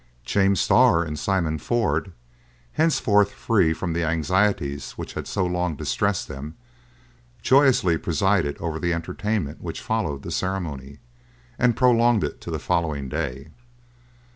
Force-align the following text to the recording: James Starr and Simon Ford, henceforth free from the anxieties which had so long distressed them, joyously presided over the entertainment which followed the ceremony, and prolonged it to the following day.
James 0.25 0.59
Starr 0.59 1.03
and 1.03 1.19
Simon 1.19 1.59
Ford, 1.59 2.11
henceforth 2.71 3.31
free 3.33 3.71
from 3.71 3.93
the 3.93 4.03
anxieties 4.03 4.93
which 4.93 5.13
had 5.13 5.27
so 5.27 5.45
long 5.45 5.75
distressed 5.75 6.27
them, 6.27 6.55
joyously 7.43 7.99
presided 7.99 8.57
over 8.57 8.79
the 8.79 8.93
entertainment 8.93 9.61
which 9.61 9.79
followed 9.79 10.23
the 10.23 10.31
ceremony, 10.31 10.97
and 11.59 11.77
prolonged 11.77 12.23
it 12.23 12.41
to 12.41 12.49
the 12.49 12.57
following 12.57 13.09
day. 13.09 13.49